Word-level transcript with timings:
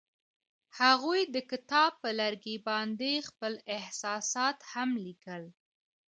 هغوی 0.79 1.21
د 1.33 1.35
کتاب 1.51 1.91
پر 2.01 2.11
لرګي 2.19 2.55
باندې 2.67 3.11
خپل 3.29 3.53
احساسات 3.77 4.57
هم 4.71 4.89
لیکل. 5.05 5.43